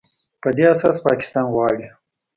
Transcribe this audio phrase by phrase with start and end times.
[0.41, 1.87] په دې اساس پاکستان غواړي